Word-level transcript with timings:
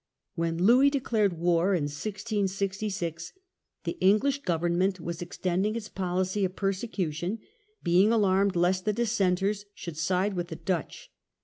When 0.33 0.57
Louis 0.63 0.89
declared 0.89 1.33
war 1.37 1.73
(1666) 1.75 3.33
the 3.83 3.97
English 4.01 4.41
govern 4.41 4.75
ment 4.75 4.99
was 4.99 5.21
extending 5.21 5.75
its 5.75 5.89
policy 5.89 6.43
of 6.43 6.55
persecution, 6.55 7.37
being 7.83 8.11
alarmed 8.11 8.55
lest 8.55 8.85
the 8.85 8.93
Dissenters 8.93 9.65
should 9.75 9.97
side 9.97 10.33
with 10.33 10.47
the 10.47 10.55
Dutch. 10.55 11.11